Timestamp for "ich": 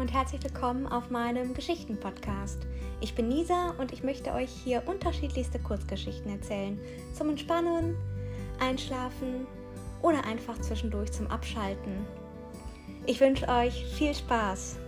3.02-3.14, 3.92-4.02, 13.04-13.20